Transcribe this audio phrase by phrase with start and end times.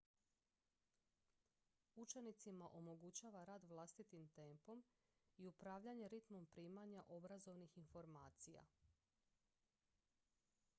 [1.95, 4.83] učenicima omogućava rad vlastitim tempom
[5.37, 8.65] i upravljanje ritmom primanja obrazovnih informacija